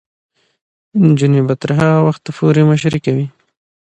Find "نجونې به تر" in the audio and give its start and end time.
1.07-1.69